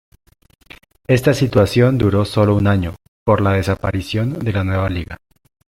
[1.07, 5.19] Esta situación duró solo un año por la desaparición de la nueva liga.